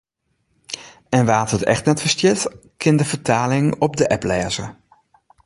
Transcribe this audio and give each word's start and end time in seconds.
En 1.15 1.25
wa’t 1.29 1.53
it 1.57 1.69
echt 1.73 1.85
net 1.85 1.99
ferstiet, 2.05 2.41
kin 2.81 2.97
de 2.97 3.05
fertaling 3.13 3.65
op 3.85 3.93
de 3.99 4.09
app 4.15 4.23
lêze. 4.31 4.65